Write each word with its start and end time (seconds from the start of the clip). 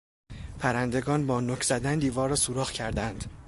پرندگان 0.59 1.27
با 1.27 1.41
نوک 1.41 1.63
زدن 1.63 1.99
دیوار 1.99 2.29
را 2.29 2.35
سوراخ 2.35 2.71
کردهاند. 2.71 3.25